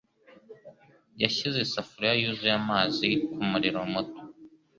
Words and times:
yashyize 1.21 1.57
isafuriya 1.61 2.13
yuzuye 2.21 2.53
amazi 2.61 3.07
kumuriro 3.33 3.79
muto. 3.93 4.19